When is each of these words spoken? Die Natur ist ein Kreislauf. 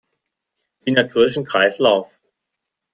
Die 0.87 0.93
Natur 0.93 1.25
ist 1.25 1.37
ein 1.37 1.45
Kreislauf. 1.45 2.19